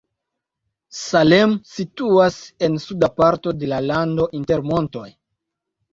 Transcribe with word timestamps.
Salem 0.99 1.53
situas 1.73 2.39
en 2.69 2.79
suda 2.89 3.11
parto 3.21 3.55
de 3.65 3.71
la 3.75 3.83
lando 3.93 4.29
inter 4.41 4.65
montoj. 4.71 5.05